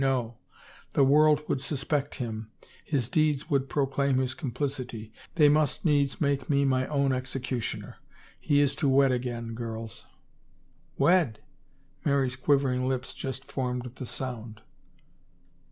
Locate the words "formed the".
13.45-14.07